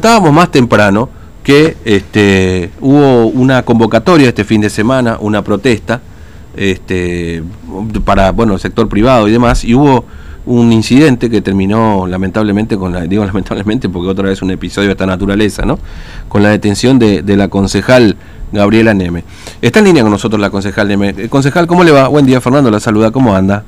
Estábamos 0.00 0.32
más 0.32 0.52
temprano 0.52 1.08
que 1.42 1.76
este, 1.84 2.70
hubo 2.80 3.26
una 3.26 3.64
convocatoria 3.64 4.28
este 4.28 4.44
fin 4.44 4.60
de 4.60 4.70
semana, 4.70 5.16
una 5.18 5.42
protesta 5.42 6.00
este, 6.56 7.42
para 8.04 8.30
bueno 8.30 8.54
el 8.54 8.60
sector 8.60 8.88
privado 8.88 9.26
y 9.26 9.32
demás, 9.32 9.64
y 9.64 9.74
hubo 9.74 10.04
un 10.46 10.72
incidente 10.72 11.28
que 11.28 11.40
terminó 11.40 12.06
lamentablemente 12.06 12.76
con 12.76 12.92
la, 12.92 13.00
digo 13.00 13.24
lamentablemente 13.26 13.88
porque 13.88 14.08
otra 14.08 14.28
vez 14.28 14.40
un 14.40 14.52
episodio 14.52 14.86
de 14.86 14.92
esta 14.92 15.04
naturaleza, 15.04 15.64
¿no? 15.66 15.80
Con 16.28 16.44
la 16.44 16.50
detención 16.50 17.00
de, 17.00 17.22
de 17.22 17.36
la 17.36 17.48
concejal 17.48 18.14
Gabriela 18.52 18.94
Neme. 18.94 19.24
Está 19.60 19.80
en 19.80 19.86
línea 19.86 20.04
con 20.04 20.12
nosotros 20.12 20.40
la 20.40 20.50
concejal 20.50 20.86
Neme. 20.86 21.08
Eh, 21.08 21.28
concejal, 21.28 21.66
¿cómo 21.66 21.82
le 21.82 21.90
va? 21.90 22.06
Buen 22.06 22.24
día, 22.24 22.40
Fernando, 22.40 22.70
la 22.70 22.78
saluda, 22.78 23.10
¿cómo 23.10 23.34
anda? 23.34 23.64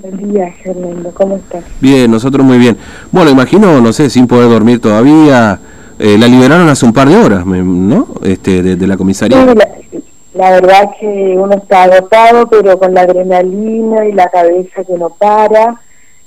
Buen 0.00 0.32
día, 0.32 0.54
Fernando, 0.62 1.10
¿cómo 1.12 1.36
estás? 1.36 1.64
Bien, 1.78 2.10
nosotros 2.10 2.46
muy 2.46 2.56
bien. 2.56 2.78
Bueno, 3.10 3.30
imagino, 3.30 3.78
no 3.82 3.92
sé, 3.92 4.08
sin 4.08 4.26
poder 4.26 4.48
dormir 4.48 4.80
todavía, 4.80 5.60
eh, 5.98 6.16
la 6.18 6.28
liberaron 6.28 6.66
hace 6.70 6.86
un 6.86 6.94
par 6.94 7.10
de 7.10 7.16
horas, 7.16 7.44
¿no? 7.44 8.06
Este, 8.22 8.62
de, 8.62 8.76
de 8.76 8.86
la 8.86 8.96
comisaría. 8.96 9.44
No, 9.44 9.52
la, 9.52 9.68
la, 10.32 10.50
verdad 10.52 10.90
que 10.98 11.34
uno 11.36 11.56
está 11.56 11.82
agotado, 11.82 12.46
pero 12.46 12.78
con 12.78 12.94
la 12.94 13.02
adrenalina 13.02 14.06
y 14.06 14.12
la 14.12 14.28
cabeza 14.30 14.82
que 14.82 14.94
no 14.96 15.10
para. 15.10 15.78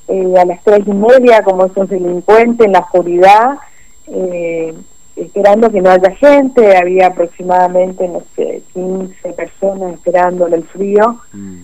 Eh, 0.09 0.35
a 0.39 0.45
las 0.45 0.63
tres 0.63 0.81
y 0.85 0.93
media, 0.93 1.41
como 1.41 1.65
esos 1.65 1.89
delincuentes 1.89 2.67
en 2.67 2.73
la 2.73 2.79
oscuridad, 2.81 3.57
eh, 4.05 4.75
esperando 5.15 5.71
que 5.71 5.81
no 5.81 5.89
haya 5.89 6.11
gente, 6.11 6.77
había 6.77 7.07
aproximadamente, 7.07 8.07
no 8.07 8.21
sé, 8.35 8.61
15 8.75 9.33
personas 9.33 9.95
esperando 9.95 10.45
en 10.45 10.53
el 10.53 10.63
frío. 10.65 11.17
Mm. 11.33 11.61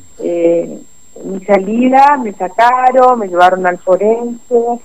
Mi 1.23 1.43
salida, 1.45 2.17
me 2.17 2.33
sacaron, 2.33 3.19
me 3.19 3.27
llevaron 3.27 3.65
al 3.65 3.77
forense. 3.77 4.79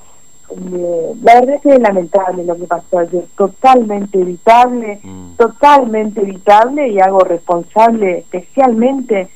Eh, 0.50 1.12
la 1.22 1.40
verdad 1.40 1.56
es 1.56 1.62
que 1.62 1.70
es 1.70 1.80
lamentable 1.80 2.44
lo 2.44 2.56
que 2.56 2.64
pasó 2.64 2.98
ayer, 2.98 3.24
totalmente 3.36 4.20
evitable, 4.20 5.00
mm. 5.02 5.36
totalmente 5.36 6.20
evitable 6.20 6.88
y 6.88 7.00
hago 7.00 7.20
responsable 7.20 8.18
especialmente 8.18 9.28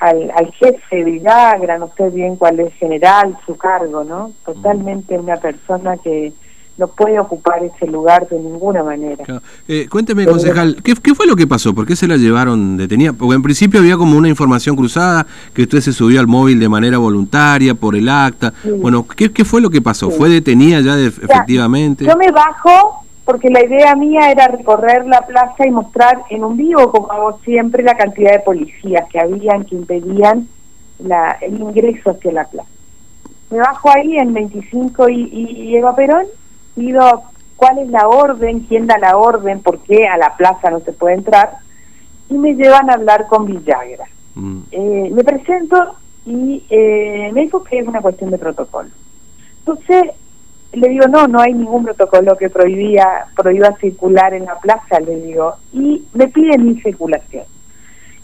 al, 0.00 0.30
al 0.30 0.52
jefe 0.52 1.04
Villagra, 1.04 1.78
no 1.78 1.90
sé 1.96 2.08
bien 2.10 2.36
cuál 2.36 2.60
es 2.60 2.72
general, 2.74 3.36
su 3.44 3.56
cargo, 3.56 4.04
¿no? 4.04 4.32
Totalmente 4.44 5.18
una 5.18 5.36
persona 5.36 5.96
que 5.96 6.32
no 6.78 6.86
puede 6.86 7.18
ocupar 7.18 7.62
ese 7.64 7.86
lugar 7.88 8.28
de 8.28 8.38
ninguna 8.38 8.84
manera. 8.84 9.24
Claro. 9.24 9.42
Eh, 9.66 9.88
cuénteme, 9.90 10.24
concejal, 10.24 10.80
¿qué, 10.82 10.94
¿qué, 10.94 11.14
fue 11.14 11.26
lo 11.26 11.34
que 11.34 11.46
pasó? 11.46 11.74
¿Por 11.74 11.86
qué 11.86 11.96
se 11.96 12.06
la 12.06 12.16
llevaron 12.16 12.76
detenida? 12.76 13.12
Porque 13.12 13.34
en 13.34 13.42
principio 13.42 13.80
había 13.80 13.96
como 13.96 14.16
una 14.16 14.28
información 14.28 14.76
cruzada, 14.76 15.26
que 15.52 15.62
usted 15.62 15.80
se 15.80 15.92
subió 15.92 16.20
al 16.20 16.28
móvil 16.28 16.60
de 16.60 16.68
manera 16.68 16.98
voluntaria 16.98 17.74
por 17.74 17.96
el 17.96 18.08
acta. 18.08 18.54
Sí. 18.62 18.70
Bueno, 18.70 19.04
¿qué, 19.08 19.32
¿qué, 19.32 19.44
fue 19.44 19.60
lo 19.60 19.70
que 19.70 19.82
pasó? 19.82 20.08
Sí. 20.10 20.16
¿Fue 20.16 20.28
detenida 20.28 20.80
ya 20.80 20.94
de, 20.94 21.08
efectivamente? 21.08 22.04
Yo 22.04 22.16
me 22.16 22.30
bajo 22.30 23.04
porque 23.24 23.50
la 23.50 23.62
idea 23.62 23.96
mía 23.96 24.30
era 24.30 24.46
recorrer 24.46 25.04
la 25.04 25.22
plaza 25.26 25.66
y 25.66 25.70
mostrar 25.70 26.22
en 26.30 26.44
un 26.44 26.56
vivo, 26.56 26.92
como 26.92 27.10
hago 27.10 27.40
siempre, 27.44 27.82
la 27.82 27.96
cantidad 27.96 28.32
de 28.32 28.38
policías 28.38 29.06
que 29.10 29.18
habían, 29.18 29.64
que 29.64 29.74
impedían 29.74 30.48
la, 31.00 31.32
el 31.40 31.60
ingreso 31.60 32.10
hacia 32.10 32.32
la 32.32 32.44
plaza. 32.44 32.70
Me 33.50 33.58
bajo 33.58 33.90
ahí 33.90 34.16
en 34.16 34.32
25 34.32 35.08
y, 35.08 35.24
y 35.32 35.76
Eva 35.76 35.96
Perón 35.96 36.24
cuál 37.56 37.78
es 37.78 37.88
la 37.88 38.08
orden, 38.08 38.60
quién 38.60 38.86
da 38.86 38.98
la 38.98 39.16
orden, 39.16 39.60
por 39.60 39.80
qué 39.80 40.06
a 40.06 40.16
la 40.16 40.36
plaza 40.36 40.70
no 40.70 40.80
se 40.80 40.92
puede 40.92 41.16
entrar, 41.16 41.50
y 42.28 42.34
me 42.34 42.54
llevan 42.54 42.90
a 42.90 42.94
hablar 42.94 43.26
con 43.26 43.46
Villagra. 43.46 44.04
Mm. 44.34 44.60
Eh, 44.70 45.10
me 45.12 45.24
presento 45.24 45.94
y 46.24 46.62
eh, 46.70 47.30
me 47.32 47.42
dijo 47.42 47.64
que 47.64 47.78
es 47.78 47.88
una 47.88 48.00
cuestión 48.00 48.30
de 48.30 48.38
protocolo. 48.38 48.90
Entonces 49.60 50.12
le 50.72 50.88
digo, 50.88 51.08
no, 51.08 51.26
no 51.26 51.40
hay 51.40 51.54
ningún 51.54 51.84
protocolo 51.84 52.36
que 52.36 52.50
prohibía, 52.50 53.26
prohíba 53.34 53.76
circular 53.78 54.34
en 54.34 54.44
la 54.44 54.56
plaza, 54.56 55.00
le 55.00 55.16
digo, 55.20 55.54
y 55.72 56.04
me 56.12 56.28
pide 56.28 56.58
mi 56.58 56.80
circulación. 56.80 57.44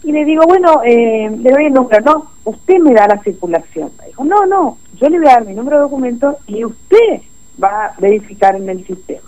Y 0.03 0.11
le 0.11 0.23
digo, 0.23 0.43
bueno, 0.45 0.81
eh, 0.85 1.29
le 1.35 1.51
doy 1.51 1.65
el 1.65 1.73
número, 1.73 2.01
no, 2.01 2.31
usted 2.43 2.77
me 2.77 2.93
da 2.93 3.07
la 3.07 3.19
circulación. 3.23 3.91
Me 3.99 4.07
dijo, 4.07 4.23
no, 4.23 4.45
no, 4.45 4.77
yo 4.97 5.09
le 5.09 5.17
voy 5.17 5.27
a 5.27 5.33
dar 5.33 5.45
mi 5.45 5.55
número 5.55 5.77
de 5.77 5.83
documento 5.83 6.37
y 6.45 6.63
usted 6.63 7.21
va 7.61 7.85
a 7.85 7.93
verificar 7.99 8.55
en 8.55 8.69
el 8.69 8.85
sistema. 8.85 9.27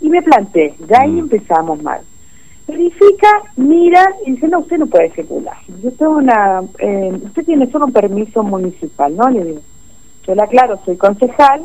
Y 0.00 0.08
me 0.08 0.22
planteé, 0.22 0.74
ya 0.88 1.00
ahí 1.00 1.12
mm. 1.12 1.18
empezamos 1.18 1.82
mal. 1.82 2.00
Verifica, 2.66 3.28
mira 3.56 4.04
y 4.26 4.32
dice, 4.32 4.46
no, 4.48 4.60
usted 4.60 4.78
no 4.78 4.86
puede 4.86 5.10
circular. 5.10 5.56
Yo 5.82 5.90
tengo 5.92 6.16
una, 6.16 6.62
eh, 6.78 7.18
usted 7.24 7.44
tiene 7.44 7.70
solo 7.70 7.86
un 7.86 7.92
permiso 7.92 8.42
municipal, 8.42 9.16
¿no? 9.16 9.28
Le 9.30 9.44
digo, 9.44 9.60
yo 10.26 10.34
le 10.34 10.42
aclaro, 10.42 10.78
soy 10.84 10.96
concejal 10.96 11.62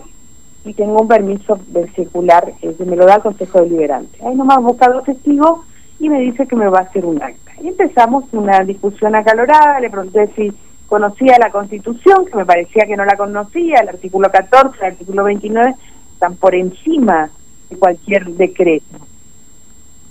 y 0.65 0.73
tengo 0.73 1.01
un 1.01 1.07
permiso 1.07 1.59
de 1.67 1.89
circular 1.89 2.53
eh, 2.61 2.73
que 2.77 2.85
me 2.85 2.95
lo 2.95 3.05
da 3.05 3.15
el 3.15 3.21
Consejo 3.21 3.61
Deliberante. 3.61 4.17
Ahí 4.25 4.35
nomás 4.35 4.61
busca 4.61 4.89
dos 4.89 5.03
testigos 5.03 5.59
y 5.99 6.09
me 6.09 6.21
dice 6.21 6.47
que 6.47 6.55
me 6.55 6.67
va 6.67 6.79
a 6.79 6.83
hacer 6.83 7.05
un 7.05 7.21
acta. 7.21 7.51
Y 7.61 7.67
empezamos 7.67 8.25
una 8.31 8.63
discusión 8.63 9.15
acalorada, 9.15 9.79
le 9.79 9.89
pregunté 9.89 10.29
si 10.35 10.53
conocía 10.87 11.37
la 11.39 11.49
Constitución, 11.49 12.25
que 12.25 12.37
me 12.37 12.45
parecía 12.45 12.85
que 12.85 12.95
no 12.95 13.03
la 13.05 13.17
conocía, 13.17 13.79
el 13.79 13.89
artículo 13.89 14.29
14, 14.31 14.77
el 14.79 14.91
artículo 14.93 15.23
29, 15.23 15.75
están 16.13 16.35
por 16.35 16.55
encima 16.55 17.29
de 17.69 17.77
cualquier 17.77 18.25
decreto. 18.31 18.99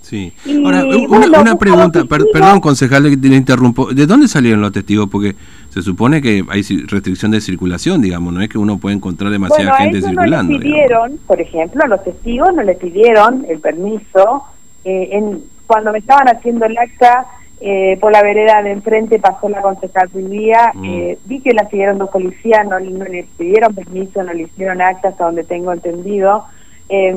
Sí. 0.01 0.33
Y, 0.45 0.63
Ahora, 0.65 0.83
una, 0.85 1.07
bueno, 1.07 1.41
una 1.41 1.55
pregunta, 1.55 2.03
per, 2.03 2.25
perdón, 2.31 2.59
concejal, 2.59 3.09
que 3.09 3.29
le 3.29 3.37
interrumpo. 3.37 3.93
¿De 3.93 4.05
dónde 4.05 4.27
salieron 4.27 4.59
los 4.59 4.73
testigos? 4.73 5.07
Porque 5.09 5.33
se 5.69 5.81
supone 5.81 6.21
que 6.21 6.43
hay 6.49 6.61
restricción 6.61 7.31
de 7.31 7.39
circulación, 7.39 8.01
digamos, 8.01 8.33
no 8.33 8.41
es 8.41 8.49
que 8.49 8.57
uno 8.57 8.77
puede 8.77 8.97
encontrar 8.97 9.31
demasiada 9.31 9.71
bueno, 9.71 9.83
gente 9.91 10.05
a 10.05 10.09
circulando. 10.09 10.53
No 10.53 10.59
les 10.59 10.67
pidieron, 10.67 11.03
digamos. 11.03 11.25
por 11.25 11.41
ejemplo, 11.41 11.87
los 11.87 12.03
testigos 12.03 12.53
no 12.53 12.63
les 12.63 12.77
pidieron 12.77 13.45
el 13.47 13.59
permiso. 13.59 14.43
Eh, 14.83 15.09
en, 15.13 15.41
cuando 15.65 15.93
me 15.93 15.99
estaban 15.99 16.27
haciendo 16.27 16.65
el 16.65 16.77
acta, 16.77 17.25
eh, 17.61 17.97
por 18.01 18.11
la 18.11 18.21
vereda 18.21 18.61
de 18.61 18.71
enfrente 18.71 19.19
pasó 19.19 19.47
la 19.47 19.61
concejal 19.61 20.09
vivía, 20.13 20.71
mm. 20.73 20.85
eh, 20.85 21.17
vi 21.25 21.39
que 21.39 21.53
la 21.53 21.69
siguieron 21.69 21.97
dos 21.97 22.09
policías, 22.09 22.67
no, 22.67 22.79
no, 22.79 23.05
le 23.05 23.25
pidieron 23.37 23.73
permiso, 23.73 24.23
no 24.23 24.33
le 24.33 24.43
hicieron 24.43 24.81
acta 24.81 25.09
hasta 25.09 25.25
donde 25.25 25.43
tengo 25.43 25.71
entendido. 25.71 26.45
Eh, 26.89 27.15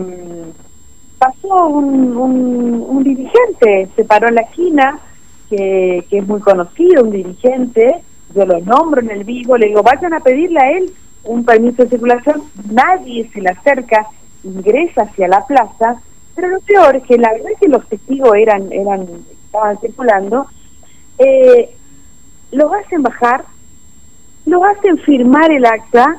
pasó 1.18 1.66
un, 1.66 2.16
un, 2.16 2.86
un, 2.88 3.02
dirigente, 3.02 3.88
se 3.96 4.04
paró 4.04 4.28
en 4.28 4.36
la 4.36 4.42
esquina, 4.42 4.98
que, 5.50 6.04
que 6.08 6.18
es 6.18 6.26
muy 6.26 6.40
conocido, 6.40 7.04
un 7.04 7.10
dirigente, 7.10 7.96
yo 8.34 8.44
lo 8.44 8.60
nombro 8.60 9.00
en 9.00 9.10
el 9.10 9.24
vivo, 9.24 9.56
le 9.56 9.66
digo, 9.66 9.82
vayan 9.82 10.14
a 10.14 10.20
pedirle 10.20 10.60
a 10.60 10.70
él 10.72 10.92
un 11.24 11.44
permiso 11.44 11.82
de 11.82 11.90
circulación, 11.90 12.42
nadie 12.70 13.28
se 13.32 13.40
le 13.40 13.50
acerca, 13.50 14.06
ingresa 14.44 15.02
hacia 15.02 15.28
la 15.28 15.44
plaza, 15.46 16.00
pero 16.36 16.48
lo 16.48 16.60
peor 16.60 16.96
es 16.96 17.02
que 17.04 17.16
la 17.16 17.32
verdad 17.32 17.50
es 17.52 17.58
que 17.58 17.68
los 17.68 17.88
testigos 17.88 18.34
eran, 18.36 18.70
eran 18.70 19.06
estaban 19.46 19.78
circulando, 19.80 20.46
eh, 21.18 21.74
los 22.52 22.70
hacen 22.74 23.02
bajar, 23.02 23.44
los 24.44 24.62
hacen 24.62 24.98
firmar 24.98 25.50
el 25.50 25.64
acta, 25.64 26.18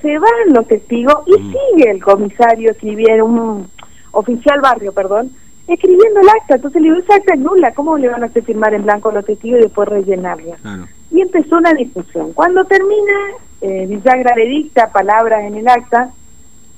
se 0.00 0.18
van 0.18 0.54
los 0.54 0.66
testigos 0.66 1.14
y 1.26 1.38
mm. 1.38 1.52
sigue 1.52 1.90
el 1.90 2.02
comisario 2.02 2.70
escribiendo, 2.70 3.26
un 3.26 3.70
oficial 4.12 4.60
barrio, 4.62 4.92
perdón, 4.92 5.30
escribiendo 5.68 6.20
el 6.20 6.28
acta. 6.30 6.54
Entonces 6.54 6.80
le 6.80 6.88
digo, 6.88 7.00
esa 7.00 7.16
acta 7.16 7.34
es 7.34 7.40
nula, 7.40 7.74
¿cómo 7.74 7.98
le 7.98 8.08
van 8.08 8.22
a 8.22 8.26
hacer 8.26 8.44
firmar 8.44 8.72
en 8.72 8.84
blanco 8.84 9.12
los 9.12 9.26
testigos 9.26 9.60
y 9.60 9.64
después 9.64 9.88
rellenarla? 9.88 10.56
Claro. 10.56 10.86
Y 11.10 11.20
empezó 11.20 11.58
una 11.58 11.74
discusión. 11.74 12.32
Cuando 12.32 12.64
termina, 12.64 13.12
eh, 13.60 13.86
Villagra 13.86 14.34
le 14.36 14.46
dicta 14.46 14.90
palabras 14.90 15.44
en 15.44 15.56
el 15.56 15.68
acta, 15.68 16.10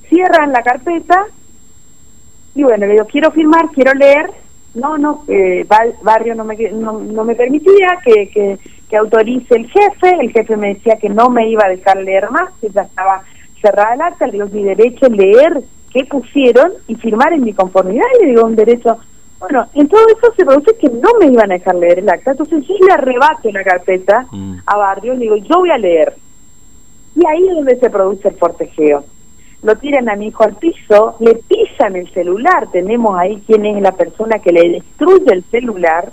cierran 0.09 0.51
la 0.51 0.63
carpeta 0.63 1.27
y 2.55 2.63
bueno, 2.63 2.85
le 2.85 2.93
digo, 2.93 3.05
quiero 3.05 3.31
firmar, 3.31 3.69
quiero 3.73 3.93
leer, 3.93 4.31
no, 4.75 4.97
no, 4.97 5.23
eh, 5.27 5.65
Barrio 6.01 6.35
no 6.35 6.43
me, 6.43 6.55
no, 6.71 6.99
no 6.99 7.23
me 7.23 7.35
permitía 7.35 7.99
que, 8.03 8.29
que, 8.29 8.57
que, 8.89 8.97
autorice 8.97 9.55
el 9.55 9.69
jefe, 9.69 10.15
el 10.19 10.31
jefe 10.31 10.57
me 10.57 10.75
decía 10.75 10.97
que 10.97 11.09
no 11.09 11.29
me 11.29 11.47
iba 11.49 11.65
a 11.65 11.69
dejar 11.69 11.97
leer 11.97 12.29
más, 12.29 12.51
que 12.61 12.69
ya 12.69 12.81
estaba 12.81 13.23
cerrada 13.61 13.95
el 13.95 14.01
acta, 14.01 14.27
le 14.27 14.33
digo, 14.33 14.47
mi 14.51 14.63
derecho 14.63 15.07
es 15.07 15.11
leer 15.11 15.61
qué 15.91 16.05
pusieron 16.05 16.71
y 16.87 16.95
firmar 16.95 17.33
en 17.33 17.43
mi 17.43 17.53
conformidad, 17.53 18.05
y 18.19 18.25
le 18.25 18.29
digo, 18.31 18.45
un 18.45 18.55
derecho... 18.55 18.97
Bueno, 19.39 19.65
en 19.73 19.87
todo 19.87 20.01
eso 20.09 20.33
se 20.35 20.43
produce 20.43 20.75
que 20.75 20.89
no 20.89 21.11
me 21.17 21.27
iban 21.27 21.49
a 21.49 21.53
dejar 21.53 21.75
leer 21.75 21.99
el 21.99 22.09
acta, 22.09 22.31
entonces 22.31 22.61
yo 22.67 22.75
le 22.85 22.91
arrebato 22.91 23.49
la 23.49 23.63
carpeta 23.63 24.27
mm. 24.29 24.55
a 24.65 24.77
Barrio, 24.77 25.13
le 25.13 25.21
digo, 25.21 25.37
yo 25.37 25.59
voy 25.59 25.71
a 25.71 25.77
leer. 25.77 26.13
Y 27.15 27.25
ahí 27.25 27.47
es 27.47 27.55
donde 27.55 27.79
se 27.79 27.89
produce 27.89 28.27
el 28.27 28.35
fortejeo 28.35 29.05
lo 29.61 29.75
tiran 29.75 30.09
a 30.09 30.15
mi 30.15 30.27
hijo 30.27 30.43
al 30.43 30.55
piso, 30.55 31.15
le 31.19 31.35
pisan 31.35 31.95
el 31.95 32.09
celular, 32.11 32.67
tenemos 32.71 33.17
ahí 33.17 33.43
quién 33.45 33.65
es 33.65 33.81
la 33.81 33.91
persona 33.91 34.39
que 34.39 34.51
le 34.51 34.69
destruye 34.69 35.33
el 35.33 35.43
celular, 35.45 36.11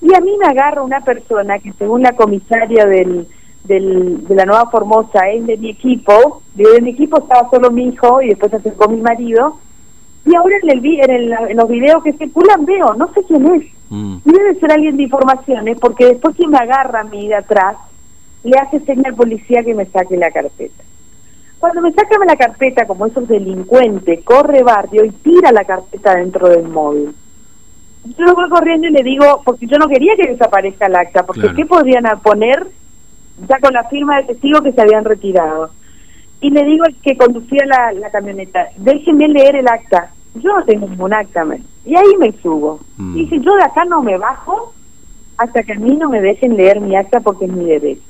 y 0.00 0.14
a 0.14 0.20
mí 0.20 0.36
me 0.38 0.46
agarra 0.46 0.82
una 0.82 1.00
persona 1.00 1.58
que 1.58 1.72
según 1.72 2.02
la 2.02 2.12
comisaria 2.12 2.86
del, 2.86 3.26
del, 3.64 4.26
de 4.26 4.34
la 4.34 4.44
Nueva 4.44 4.70
Formosa 4.70 5.28
es 5.28 5.46
de 5.46 5.56
mi 5.56 5.70
equipo, 5.70 6.42
de 6.54 6.80
mi 6.80 6.90
equipo 6.90 7.18
estaba 7.18 7.48
solo 7.50 7.70
mi 7.70 7.88
hijo 7.88 8.22
y 8.22 8.28
después 8.28 8.50
se 8.50 8.56
acercó 8.56 8.88
mi 8.88 9.00
marido, 9.00 9.58
y 10.24 10.34
ahora 10.34 10.56
en, 10.62 10.70
el, 10.70 10.84
en, 10.84 11.10
el, 11.10 11.32
en 11.32 11.56
los 11.56 11.68
videos 11.68 12.02
que 12.02 12.12
circulan 12.12 12.64
veo, 12.64 12.94
no 12.94 13.12
sé 13.12 13.22
quién 13.22 13.46
es, 13.54 13.64
mm. 13.88 14.18
debe 14.24 14.54
ser 14.56 14.72
alguien 14.72 14.96
de 14.96 15.04
informaciones, 15.04 15.78
porque 15.80 16.06
después 16.06 16.36
quien 16.36 16.50
me 16.50 16.58
agarra 16.58 17.00
a 17.00 17.04
mí 17.04 17.28
de 17.28 17.36
atrás, 17.36 17.76
le 18.42 18.58
hace 18.58 18.80
señal 18.80 19.14
policía 19.14 19.62
que 19.62 19.74
me 19.74 19.86
saque 19.86 20.16
la 20.16 20.30
carpeta. 20.30 20.84
Cuando 21.58 21.80
me 21.82 21.92
sacan 21.92 22.20
la 22.26 22.36
carpeta, 22.36 22.86
como 22.86 23.06
esos 23.06 23.26
delincuentes, 23.26 24.24
corre 24.24 24.62
barrio 24.62 25.04
y 25.04 25.10
tira 25.10 25.50
la 25.50 25.64
carpeta 25.64 26.14
dentro 26.14 26.48
del 26.48 26.68
móvil. 26.68 27.14
Yo 28.16 28.24
lo 28.24 28.34
voy 28.34 28.48
corriendo 28.48 28.86
y 28.86 28.92
le 28.92 29.02
digo, 29.02 29.42
porque 29.44 29.66
yo 29.66 29.76
no 29.76 29.88
quería 29.88 30.14
que 30.16 30.28
desaparezca 30.28 30.86
el 30.86 30.94
acta, 30.94 31.24
porque 31.24 31.52
¿qué 31.54 31.66
podrían 31.66 32.04
poner 32.22 32.66
ya 33.48 33.58
con 33.58 33.72
la 33.72 33.84
firma 33.84 34.18
de 34.18 34.28
testigo 34.28 34.62
que 34.62 34.72
se 34.72 34.80
habían 34.80 35.04
retirado? 35.04 35.70
Y 36.40 36.50
le 36.50 36.64
digo 36.64 36.84
al 36.84 36.94
que 37.02 37.16
conducía 37.16 37.66
la, 37.66 37.92
la 37.92 38.10
camioneta, 38.10 38.68
déjenme 38.76 39.28
leer 39.28 39.56
el 39.56 39.66
acta. 39.66 40.12
Yo 40.36 40.56
no 40.56 40.64
tengo 40.64 40.86
ningún 40.86 41.12
acta, 41.12 41.44
y 41.84 41.96
ahí 41.96 42.16
me 42.18 42.32
subo. 42.40 42.80
Mm. 42.96 43.16
Y 43.16 43.20
dije, 43.22 43.40
yo 43.40 43.56
de 43.56 43.64
acá 43.64 43.84
no 43.84 44.02
me 44.02 44.16
bajo 44.16 44.72
hasta 45.38 45.62
que 45.62 45.72
a 45.72 45.78
mí 45.78 45.96
no 45.96 46.08
me 46.08 46.20
dejen 46.20 46.56
leer 46.56 46.80
mi 46.80 46.94
acta 46.94 47.20
porque 47.20 47.46
es 47.46 47.52
mi 47.52 47.64
derecho. 47.64 48.02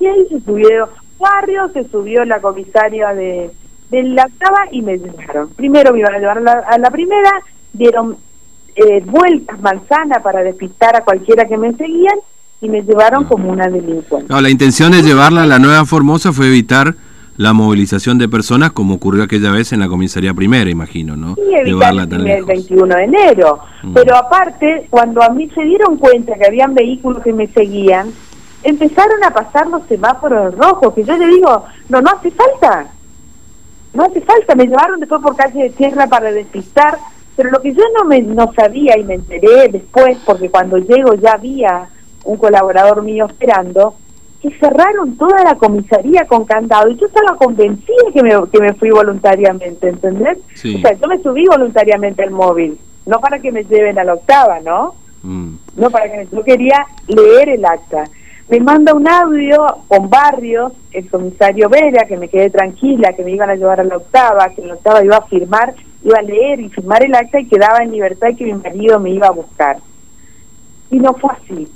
Y 0.00 0.06
ahí 0.06 0.26
se 0.28 0.40
subieron 0.40 0.88
barrio, 1.18 1.68
se 1.72 1.88
subió 1.88 2.24
la 2.24 2.40
comisaria 2.40 3.12
de, 3.14 3.50
de 3.90 4.02
la 4.02 4.24
octava 4.24 4.66
y 4.70 4.82
me 4.82 4.98
llevaron. 4.98 5.50
Primero 5.50 5.92
me 5.92 6.00
iban 6.00 6.14
a 6.14 6.18
llevar 6.18 6.38
a 6.38 6.78
la, 6.78 6.90
primera, 6.90 7.30
dieron 7.72 8.16
eh, 8.74 9.02
vueltas 9.04 9.60
manzana 9.60 10.20
para 10.22 10.42
despistar 10.42 10.96
a 10.96 11.02
cualquiera 11.02 11.46
que 11.46 11.56
me 11.56 11.72
seguían 11.74 12.18
y 12.60 12.68
me 12.68 12.82
llevaron 12.82 13.24
como 13.24 13.50
una 13.50 13.68
delincuente. 13.68 14.32
No, 14.32 14.40
la 14.40 14.50
intención 14.50 14.92
de 14.92 15.02
llevarla 15.02 15.42
a 15.42 15.46
la 15.46 15.58
nueva 15.58 15.84
Formosa 15.84 16.32
fue 16.32 16.48
evitar 16.48 16.94
la 17.36 17.52
movilización 17.52 18.16
de 18.18 18.28
personas 18.28 18.72
como 18.72 18.94
ocurrió 18.94 19.22
aquella 19.22 19.50
vez 19.50 19.72
en 19.72 19.80
la 19.80 19.88
comisaría 19.88 20.32
primera, 20.32 20.70
imagino, 20.70 21.16
¿no? 21.16 21.34
Sí, 21.34 21.42
Llevarla 21.64 22.04
el 22.04 22.44
21 22.44 22.94
de 22.94 23.04
enero. 23.04 23.60
Mm. 23.82 23.92
Pero 23.92 24.16
aparte, 24.16 24.86
cuando 24.88 25.22
a 25.22 25.28
mí 25.28 25.50
se 25.54 25.62
dieron 25.62 25.98
cuenta 25.98 26.34
que 26.34 26.46
habían 26.46 26.74
vehículos 26.74 27.22
que 27.22 27.34
me 27.34 27.46
seguían, 27.48 28.10
empezaron 28.66 29.22
a 29.22 29.30
pasar 29.30 29.68
los 29.68 29.84
semáforos 29.84 30.54
rojos, 30.56 30.92
que 30.92 31.04
yo 31.04 31.16
le 31.16 31.26
digo, 31.28 31.64
no, 31.88 32.00
no 32.00 32.10
hace 32.10 32.32
falta, 32.32 32.88
no 33.94 34.04
hace 34.04 34.20
falta, 34.20 34.56
me 34.56 34.66
llevaron 34.66 34.98
después 34.98 35.22
por 35.22 35.36
calle 35.36 35.64
de 35.64 35.70
tierra 35.70 36.08
para 36.08 36.32
despistar, 36.32 36.98
pero 37.36 37.50
lo 37.50 37.60
que 37.60 37.72
yo 37.72 37.82
no 37.96 38.04
me 38.04 38.20
no 38.22 38.52
sabía 38.54 38.98
y 38.98 39.04
me 39.04 39.14
enteré 39.14 39.68
después, 39.68 40.18
porque 40.26 40.50
cuando 40.50 40.78
llego 40.78 41.14
ya 41.14 41.32
había 41.32 41.88
un 42.24 42.36
colaborador 42.38 43.02
mío 43.02 43.26
esperando, 43.26 43.94
que 44.42 44.50
cerraron 44.58 45.16
toda 45.16 45.44
la 45.44 45.54
comisaría 45.54 46.26
con 46.26 46.44
candado 46.44 46.90
y 46.90 46.96
yo 46.96 47.06
estaba 47.06 47.36
convencida 47.36 48.10
que 48.12 48.22
me, 48.22 48.32
que 48.50 48.60
me 48.60 48.74
fui 48.74 48.90
voluntariamente, 48.90 49.88
¿entendés? 49.88 50.38
O 50.38 50.78
sea, 50.80 50.92
yo 50.92 51.06
me 51.06 51.22
subí 51.22 51.46
voluntariamente 51.46 52.24
al 52.24 52.32
móvil, 52.32 52.76
no 53.06 53.20
para 53.20 53.38
que 53.38 53.52
me 53.52 53.62
lleven 53.62 53.96
a 54.00 54.04
la 54.04 54.14
octava, 54.14 54.58
¿no? 54.58 54.96
Mm. 55.22 55.54
No 55.76 55.90
para 55.90 56.10
que 56.10 56.16
me, 56.16 56.26
yo 56.26 56.42
quería 56.42 56.84
leer 57.06 57.50
el 57.50 57.64
acta 57.64 58.04
me 58.48 58.60
manda 58.60 58.94
un 58.94 59.08
audio 59.08 59.66
con 59.88 60.08
Barrios, 60.08 60.72
el 60.92 61.08
comisario 61.10 61.68
Vera, 61.68 62.06
que 62.06 62.16
me 62.16 62.28
quedé 62.28 62.48
tranquila, 62.48 63.12
que 63.12 63.24
me 63.24 63.32
iban 63.32 63.50
a 63.50 63.56
llevar 63.56 63.80
a 63.80 63.84
la 63.84 63.96
octava, 63.96 64.50
que 64.50 64.62
en 64.62 64.68
la 64.68 64.74
octava 64.74 65.04
iba 65.04 65.16
a 65.16 65.26
firmar, 65.26 65.74
iba 66.04 66.18
a 66.18 66.22
leer 66.22 66.60
y 66.60 66.68
firmar 66.68 67.04
el 67.04 67.14
acta 67.14 67.40
y 67.40 67.46
quedaba 67.46 67.82
en 67.82 67.90
libertad 67.90 68.28
y 68.28 68.36
que 68.36 68.44
mi 68.44 68.54
marido 68.54 69.00
me 69.00 69.10
iba 69.10 69.26
a 69.26 69.32
buscar. 69.32 69.78
Y 70.90 70.98
no 70.98 71.12
fue 71.14 71.30
así. 71.32 71.68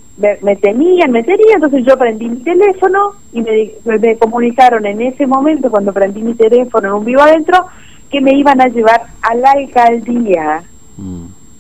Me, 0.43 0.55
tenían, 0.57 1.11
me 1.13 1.23
tenían, 1.23 1.55
entonces 1.55 1.83
yo 1.85 1.97
prendí 1.97 2.29
mi 2.29 2.37
teléfono 2.37 3.15
y 3.33 3.41
me, 3.41 4.17
comunicaron 4.19 4.85
en 4.85 5.01
ese 5.01 5.27
momento, 5.27 5.71
cuando 5.71 5.95
prendí 5.95 6.23
mi 6.23 6.35
teléfono 6.35 6.89
en 6.89 6.95
un 6.95 7.05
vivo 7.05 7.23
adentro, 7.23 7.67
que 8.11 8.21
me 8.21 8.35
iban 8.35 8.61
a 8.61 8.69
llevar 8.69 9.03
a 9.23 9.35
la 9.35 9.51
alcaldía. 9.53 10.63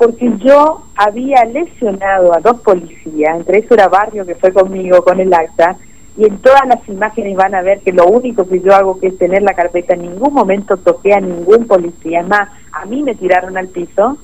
Porque 0.00 0.32
yo 0.38 0.86
había 0.96 1.44
lesionado 1.44 2.32
a 2.32 2.40
dos 2.40 2.62
policías, 2.62 3.36
entre 3.36 3.58
eso 3.58 3.74
era 3.74 3.88
Barrio 3.88 4.24
que 4.24 4.34
fue 4.34 4.50
conmigo 4.50 5.04
con 5.04 5.20
el 5.20 5.34
acta, 5.34 5.76
y 6.16 6.24
en 6.24 6.38
todas 6.38 6.66
las 6.66 6.88
imágenes 6.88 7.36
van 7.36 7.54
a 7.54 7.60
ver 7.60 7.80
que 7.80 7.92
lo 7.92 8.06
único 8.06 8.48
que 8.48 8.60
yo 8.60 8.74
hago 8.74 8.98
que 8.98 9.08
es 9.08 9.18
tener 9.18 9.42
la 9.42 9.52
carpeta, 9.52 9.92
en 9.92 10.00
ningún 10.00 10.32
momento 10.32 10.78
toqué 10.78 11.12
a 11.12 11.20
ningún 11.20 11.66
policía, 11.66 12.22
más, 12.22 12.48
a 12.72 12.86
mí 12.86 13.02
me 13.02 13.14
tiraron 13.14 13.58
al 13.58 13.68
piso, 13.68 14.16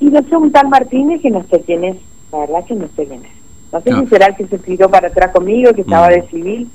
y 0.00 0.06
no 0.06 0.20
sé 0.24 0.36
un 0.36 0.50
tal 0.50 0.66
Martínez 0.68 1.22
que 1.22 1.30
no 1.30 1.44
sé 1.44 1.62
quién 1.64 1.84
es, 1.84 1.96
la 2.32 2.40
verdad 2.40 2.64
que 2.66 2.74
no 2.74 2.88
sé 2.96 3.06
quién 3.06 3.24
es. 3.24 3.30
No 3.72 3.80
sé 3.82 3.94
si 3.94 4.06
será 4.06 4.26
el 4.26 4.34
que 4.34 4.48
se 4.48 4.58
tiró 4.58 4.90
para 4.90 5.06
atrás 5.06 5.30
conmigo, 5.30 5.72
que 5.74 5.82
estaba 5.82 6.08
mm. 6.08 6.10
de 6.10 6.22
civil, 6.22 6.68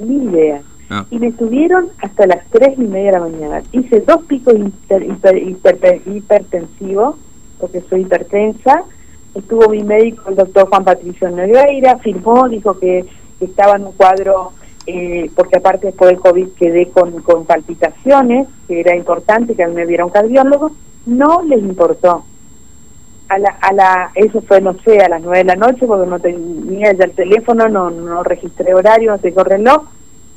ni 0.00 0.24
idea. 0.24 0.60
Y 1.10 1.18
me 1.18 1.32
subieron 1.32 1.88
hasta 2.02 2.26
las 2.26 2.46
tres 2.50 2.78
y 2.78 2.82
media 2.82 3.06
de 3.06 3.12
la 3.12 3.20
mañana. 3.20 3.62
Hice 3.72 4.00
dos 4.00 4.22
picos 4.24 4.54
hipertensivos 6.04 7.16
porque 7.64 7.80
soy 7.88 8.02
hipertensa. 8.02 8.84
Estuvo 9.34 9.70
mi 9.70 9.82
médico, 9.82 10.28
el 10.28 10.36
doctor 10.36 10.68
Juan 10.68 10.84
Patricio 10.84 11.30
Nogueira, 11.30 11.96
firmó, 11.96 12.46
dijo 12.46 12.78
que, 12.78 13.06
estaba 13.40 13.76
en 13.76 13.86
un 13.86 13.92
cuadro, 13.92 14.52
eh, 14.86 15.30
porque 15.34 15.56
aparte 15.56 15.86
después 15.88 16.10
del 16.10 16.20
COVID 16.20 16.48
quedé 16.58 16.88
con, 16.90 17.22
con 17.22 17.46
palpitaciones, 17.46 18.48
que 18.68 18.80
era 18.80 18.94
importante 18.94 19.54
que 19.54 19.64
a 19.64 19.68
mí 19.68 19.74
me 19.74 19.86
viera 19.86 20.04
un 20.04 20.10
cardiólogo. 20.10 20.72
No 21.06 21.42
les 21.42 21.60
importó. 21.60 22.24
A 23.28 23.38
la, 23.38 23.56
a 23.62 23.72
la, 23.72 24.10
eso 24.14 24.42
fue, 24.42 24.60
no 24.60 24.74
sé, 24.84 24.98
a 25.00 25.08
las 25.08 25.22
nueve 25.22 25.38
de 25.38 25.44
la 25.44 25.56
noche, 25.56 25.86
porque 25.86 26.08
no 26.08 26.18
tenía 26.18 26.92
ya 26.92 27.04
el 27.04 27.12
teléfono, 27.12 27.68
no, 27.68 27.90
no 27.90 28.22
registré 28.22 28.74
horario, 28.74 29.10
no 29.10 29.18
tengo 29.18 29.42
reloj. 29.42 29.84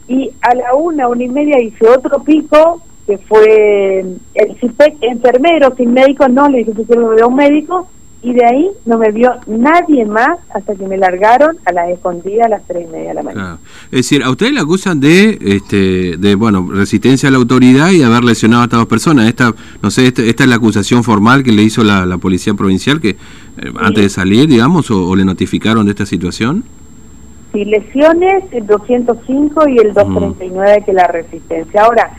Y 0.08 0.32
a 0.42 0.56
la 0.56 0.74
una, 0.76 1.10
una 1.10 1.24
y 1.24 1.30
media 1.30 1.62
hice 1.62 1.88
otro 1.88 2.24
pico 2.24 2.82
que 3.08 3.18
fue 3.18 4.06
el 4.34 4.56
CIPEC 4.60 4.98
enfermero, 5.02 5.74
sin 5.76 5.94
médico, 5.94 6.28
no 6.28 6.50
le 6.50 6.60
dije 6.60 6.74
que 6.74 6.84
quiero 6.84 7.10
ver 7.10 7.24
a 7.24 7.28
un 7.28 7.36
médico, 7.36 7.88
y 8.22 8.34
de 8.34 8.46
ahí 8.46 8.70
no 8.86 8.98
me 8.98 9.12
vio 9.12 9.32
nadie 9.46 10.04
más 10.06 10.40
hasta 10.54 10.76
que 10.76 10.88
me 10.88 10.98
largaron 10.98 11.56
a 11.66 11.72
las 11.72 11.90
escondidas 11.90 12.48
a 12.48 12.50
las 12.50 12.68
tres 12.68 12.88
y 12.88 12.92
media 12.92 13.10
de 13.10 13.14
la 13.14 13.24
mañana. 13.24 13.60
Es 13.86 13.92
decir, 13.92 14.24
a 14.24 14.32
ustedes 14.32 14.54
le 14.54 14.60
acusan 14.60 15.00
de, 15.00 15.38
este, 15.40 16.18
de 16.18 16.36
bueno, 16.36 16.68
resistencia 16.72 17.30
a 17.30 17.32
la 17.32 17.38
autoridad 17.38 17.92
y 17.92 18.02
haber 18.02 18.24
lesionado 18.24 18.64
a 18.64 18.66
estas 18.66 18.80
dos 18.80 18.88
personas. 18.88 19.28
Esta, 19.28 19.54
no 19.82 19.92
sé, 19.92 20.08
esta, 20.08 20.24
esta 20.24 20.44
es 20.44 20.50
la 20.50 20.56
acusación 20.56 21.04
formal 21.04 21.44
que 21.44 21.52
le 21.52 21.62
hizo 21.62 21.84
la, 21.84 22.18
policía 22.18 22.56
provincial 22.56 23.00
que 23.00 23.12
eh, 23.12 23.16
antes 23.80 24.04
de 24.04 24.10
salir, 24.10 24.48
digamos, 24.48 24.90
o, 24.90 25.16
le 25.16 25.24
notificaron 25.24 25.86
de 25.86 25.92
esta 25.92 26.06
situación. 26.06 26.64
Sí, 27.54 27.64
lesiones 27.64 28.44
el 28.52 28.66
205 28.66 29.70
y 29.70 29.78
el 29.78 29.94
239 29.94 30.84
que 30.86 30.94
la 30.94 31.08
resistencia. 31.08 31.84
Ahora, 31.84 32.12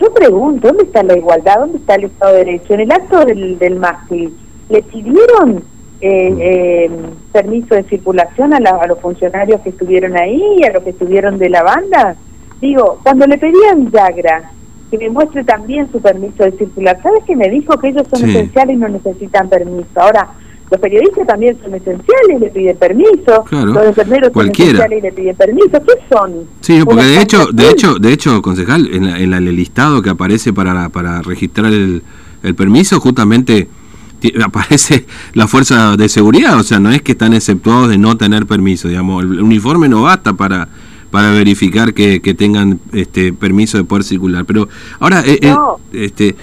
yo 0.00 0.12
pregunto, 0.12 0.68
¿dónde 0.68 0.84
está 0.84 1.02
la 1.02 1.16
igualdad? 1.16 1.60
¿Dónde 1.60 1.78
está 1.78 1.96
el 1.96 2.04
Estado 2.04 2.32
de 2.32 2.44
Derecho? 2.44 2.74
En 2.74 2.80
el 2.80 2.92
acto 2.92 3.24
del, 3.24 3.58
del 3.58 3.76
mástil, 3.76 4.34
¿le 4.68 4.82
pidieron 4.82 5.62
eh, 6.00 6.36
eh, 6.38 6.90
permiso 7.32 7.74
de 7.74 7.82
circulación 7.84 8.54
a, 8.54 8.58
a, 8.58 8.86
los 8.86 9.00
funcionarios 9.00 9.60
que 9.62 9.70
estuvieron 9.70 10.16
ahí, 10.16 10.60
a 10.62 10.72
los 10.72 10.84
que 10.84 10.90
estuvieron 10.90 11.38
de 11.38 11.48
la 11.48 11.62
banda? 11.62 12.16
Digo, 12.60 12.98
cuando 13.02 13.26
le 13.26 13.38
pedí 13.38 13.58
a 13.70 13.74
Villagra 13.74 14.52
que 14.90 14.98
me 14.98 15.10
muestre 15.10 15.44
también 15.44 15.90
su 15.90 16.00
permiso 16.00 16.44
de 16.44 16.52
circular, 16.52 16.98
¿sabes 17.02 17.24
que 17.24 17.36
me 17.36 17.48
dijo 17.48 17.76
que 17.78 17.88
ellos 17.88 18.06
son 18.08 18.28
esenciales 18.28 18.76
y 18.76 18.78
no 18.78 18.88
necesitan 18.88 19.48
permiso? 19.48 19.88
Ahora, 19.96 20.28
los 20.70 20.80
periodistas 20.80 21.26
también 21.26 21.56
son 21.62 21.74
esenciales, 21.74 22.40
le 22.40 22.48
piden 22.50 22.76
permiso. 22.76 23.44
los 23.50 23.86
enfermeros 23.86 24.32
son 24.32 24.50
esenciales 24.50 24.98
y 24.98 25.02
le 25.02 25.12
piden 25.12 25.36
permiso. 25.36 25.70
¿Qué 25.70 25.92
son? 26.12 26.34
Sí, 26.60 26.80
porque 26.84 27.04
de 27.04 27.20
hecho, 27.20 27.46
de 27.52 27.70
hecho, 27.70 27.94
de 27.94 28.12
hecho, 28.12 28.42
concejal, 28.42 28.88
en, 28.92 29.32
el 29.32 29.56
listado 29.56 30.02
que 30.02 30.10
aparece 30.10 30.52
para, 30.52 30.88
para 30.90 31.22
registrar 31.22 31.72
el, 31.72 32.02
el 32.42 32.54
permiso, 32.54 33.00
justamente 33.00 33.68
aparece 34.44 35.06
la 35.34 35.46
fuerza 35.46 35.96
de 35.96 36.08
seguridad, 36.08 36.58
o 36.58 36.62
sea, 36.62 36.80
no 36.80 36.90
es 36.90 37.02
que 37.02 37.12
están 37.12 37.34
exceptuados 37.34 37.88
de 37.88 37.98
no 37.98 38.16
tener 38.16 38.46
permiso, 38.46 38.88
digamos, 38.88 39.22
el 39.22 39.40
uniforme 39.40 39.88
no 39.88 40.02
basta 40.02 40.34
para 40.34 40.68
para 41.10 41.30
verificar 41.30 41.94
que, 41.94 42.20
que 42.20 42.34
tengan 42.34 42.80
este 42.92 43.32
permiso 43.32 43.78
de 43.78 43.84
poder 43.84 44.04
circular. 44.04 44.44
Pero 44.44 44.68
ahora, 45.00 45.22
eh, 45.24 45.38
eh, 45.40 45.56
este, 45.92 46.36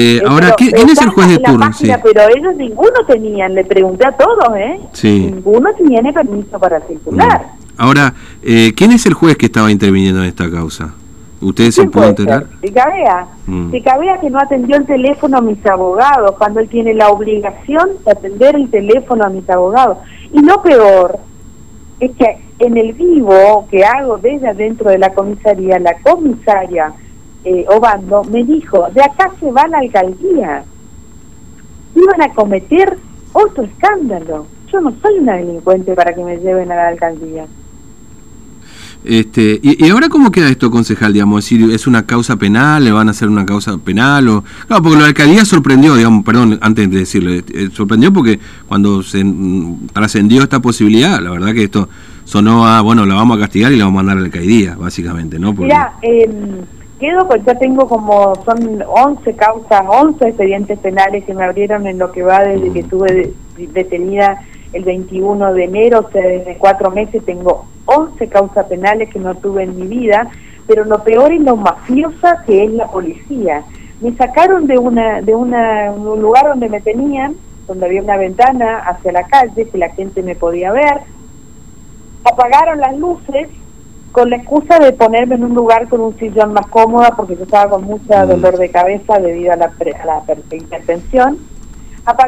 eh, 0.00 0.16
eh, 0.16 0.22
ahora, 0.26 0.54
¿quién 0.56 0.88
es 0.88 1.00
el 1.00 1.10
juez 1.10 1.28
de 1.28 1.38
turno? 1.38 1.70
Pero 2.02 2.22
ellos 2.34 2.56
ninguno 2.56 3.04
tenían, 3.06 3.54
le 3.54 3.64
pregunté 3.64 4.06
a 4.06 4.12
todos, 4.12 4.56
¿eh? 4.56 4.80
Ninguno 5.02 5.70
tiene 5.74 6.12
permiso 6.12 6.58
para 6.58 6.80
circular. 6.86 7.40
Mm. 7.40 7.60
Ahora, 7.76 8.14
eh, 8.42 8.72
¿quién 8.74 8.92
es 8.92 9.04
el 9.06 9.14
juez 9.14 9.36
que 9.36 9.46
estaba 9.46 9.70
interviniendo 9.70 10.22
en 10.22 10.28
esta 10.28 10.50
causa? 10.50 10.94
¿Ustedes 11.40 11.74
se 11.74 11.86
pueden 11.86 12.10
enterar? 12.10 12.46
Picabea. 12.60 13.26
Mm. 13.46 13.70
que 13.70 14.30
no 14.30 14.38
atendió 14.38 14.76
el 14.76 14.86
teléfono 14.86 15.38
a 15.38 15.40
mis 15.40 15.64
abogados, 15.64 16.34
cuando 16.36 16.60
él 16.60 16.68
tiene 16.68 16.92
la 16.92 17.08
obligación 17.08 17.88
de 18.04 18.10
atender 18.10 18.56
el 18.56 18.70
teléfono 18.70 19.24
a 19.24 19.30
mis 19.30 19.48
abogados. 19.48 19.98
Y 20.32 20.42
lo 20.42 20.62
peor 20.62 21.18
es 21.98 22.10
que 22.12 22.38
en 22.58 22.76
el 22.76 22.92
vivo 22.92 23.66
que 23.70 23.84
hago 23.84 24.18
desde 24.18 24.48
adentro 24.48 24.90
de 24.90 24.98
la 24.98 25.14
comisaría, 25.14 25.78
la 25.78 25.94
comisaria 26.02 26.92
eh, 27.44 27.64
Obando, 27.68 28.24
me 28.24 28.44
dijo, 28.44 28.88
de 28.92 29.02
acá 29.02 29.30
se 29.40 29.50
va 29.50 29.66
la 29.68 29.78
alcaldía. 29.78 30.64
Iban 31.94 32.22
a 32.22 32.34
cometer 32.34 32.98
otro 33.32 33.64
escándalo. 33.64 34.46
Yo 34.72 34.80
no 34.80 34.92
soy 35.02 35.18
una 35.18 35.36
delincuente 35.36 35.94
para 35.94 36.14
que 36.14 36.22
me 36.22 36.36
lleven 36.38 36.70
a 36.70 36.76
la 36.76 36.88
alcaldía. 36.88 37.46
Este, 39.02 39.58
y, 39.62 39.88
ahora 39.88 40.10
cómo 40.10 40.30
queda 40.30 40.50
esto, 40.50 40.70
concejal? 40.70 41.14
Digamos, 41.14 41.46
si 41.46 41.72
es 41.72 41.86
una 41.86 42.04
causa 42.04 42.36
penal, 42.36 42.84
le 42.84 42.92
van 42.92 43.08
a 43.08 43.12
hacer 43.12 43.28
una 43.28 43.46
causa 43.46 43.78
penal 43.78 44.28
o 44.28 44.44
claro, 44.66 44.82
porque 44.82 44.98
la 44.98 45.06
alcaldía 45.06 45.44
sorprendió, 45.46 45.96
digamos, 45.96 46.22
perdón, 46.22 46.58
antes 46.60 46.90
de 46.90 46.98
decirle, 46.98 47.42
eh, 47.54 47.70
sorprendió 47.72 48.12
porque 48.12 48.38
cuando 48.68 49.02
se 49.02 49.24
mm, 49.24 49.88
trascendió 49.94 50.42
esta 50.42 50.60
posibilidad, 50.60 51.18
la 51.20 51.30
verdad 51.30 51.54
que 51.54 51.64
esto 51.64 51.88
sonó 52.24 52.66
a, 52.66 52.82
bueno, 52.82 53.06
la 53.06 53.14
vamos 53.14 53.38
a 53.38 53.40
castigar 53.40 53.72
y 53.72 53.76
la 53.76 53.84
vamos 53.84 54.00
a 54.00 54.02
mandar 54.02 54.18
a 54.18 54.20
la 54.20 54.26
alcaldía, 54.26 54.76
básicamente, 54.76 55.38
¿no? 55.38 55.54
Mira, 55.54 55.94
eh, 56.02 56.28
quedo, 57.00 57.26
pues 57.26 57.44
ya 57.44 57.54
tengo 57.56 57.88
como, 57.88 58.36
son 58.44 58.84
11 58.86 59.34
causas, 59.34 59.82
11 59.88 60.28
expedientes 60.28 60.78
penales 60.78 61.24
que 61.24 61.34
me 61.34 61.44
abrieron 61.44 61.86
en 61.86 61.98
lo 61.98 62.12
que 62.12 62.22
va 62.22 62.44
desde 62.44 62.72
que 62.72 62.80
estuve 62.80 63.32
detenida 63.56 64.42
el 64.72 64.84
21 64.84 65.54
de 65.54 65.64
enero, 65.64 66.06
o 66.06 66.10
sea, 66.12 66.24
desde 66.24 66.56
cuatro 66.56 66.90
meses 66.90 67.24
tengo 67.24 67.64
11 67.86 68.28
causas 68.28 68.66
penales 68.66 69.08
que 69.08 69.18
no 69.18 69.34
tuve 69.34 69.64
en 69.64 69.76
mi 69.76 69.86
vida, 69.86 70.30
pero 70.68 70.84
lo 70.84 71.02
peor 71.02 71.32
es 71.32 71.40
lo 71.40 71.56
mafiosa 71.56 72.44
que 72.46 72.64
es 72.64 72.72
la 72.72 72.86
policía. 72.86 73.64
Me 74.00 74.14
sacaron 74.14 74.66
de 74.66 74.78
una 74.78 75.20
de 75.22 75.34
una, 75.34 75.90
un 75.90 76.20
lugar 76.22 76.46
donde 76.48 76.68
me 76.68 76.80
tenían, 76.80 77.34
donde 77.66 77.86
había 77.86 78.02
una 78.02 78.16
ventana 78.16 78.78
hacia 78.78 79.10
la 79.10 79.24
calle, 79.24 79.68
que 79.68 79.78
la 79.78 79.88
gente 79.90 80.22
me 80.22 80.36
podía 80.36 80.70
ver, 80.70 81.00
apagaron 82.24 82.78
las 82.78 82.96
luces 82.96 83.48
con 84.12 84.30
la 84.30 84.36
excusa 84.36 84.78
de 84.78 84.92
ponerme 84.92 85.36
en 85.36 85.44
un 85.44 85.54
lugar 85.54 85.88
con 85.88 86.00
un 86.00 86.18
sillón 86.18 86.52
más 86.52 86.66
cómoda 86.66 87.14
porque 87.16 87.36
yo 87.36 87.44
estaba 87.44 87.70
con 87.70 87.84
mucho 87.84 88.04
mm. 88.08 88.28
dolor 88.28 88.58
de 88.58 88.70
cabeza 88.70 89.18
debido 89.18 89.52
a 89.52 89.56
la, 89.56 89.66
a 89.66 90.06
la 90.06 90.56
hipertensión. 90.56 91.38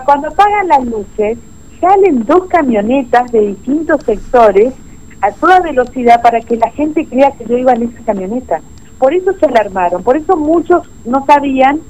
Cuando 0.05 0.29
apagan 0.29 0.69
las 0.69 0.85
luces, 0.85 1.39
salen 1.81 2.25
dos 2.25 2.45
camionetas 2.49 3.33
de 3.33 3.41
distintos 3.49 4.03
sectores 4.05 4.73
a 5.21 5.33
toda 5.33 5.61
velocidad 5.61 6.23
para 6.23 6.41
que 6.41 6.57
la 6.57 6.71
gente 6.71 7.07
crea 7.07 7.33
que 7.33 7.45
yo 7.47 7.59
iba 7.59 7.73
en 7.73 7.85
esa 7.85 8.05
camioneta. 8.05 8.61
Por 8.99 9.15
eso 9.15 9.33
se 9.33 9.47
alarmaron, 9.47 10.03
por 10.03 10.17
eso 10.17 10.37
muchos 10.37 10.89
no 11.05 11.25
sabían 11.27 11.81